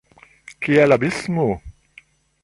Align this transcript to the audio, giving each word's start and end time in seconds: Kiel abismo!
Kiel 0.67 0.95
abismo! 0.95 1.45